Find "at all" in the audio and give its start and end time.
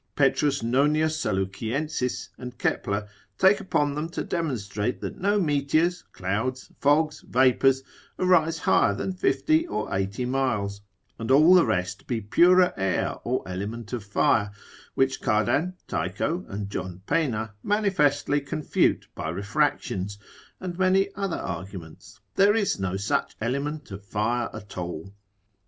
24.51-25.13